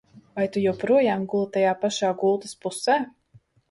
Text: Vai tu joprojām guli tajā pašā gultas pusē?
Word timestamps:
Vai 0.37 0.45
tu 0.55 0.63
joprojām 0.63 1.27
guli 1.35 1.51
tajā 1.59 1.77
pašā 1.87 2.13
gultas 2.25 2.61
pusē? 2.67 3.03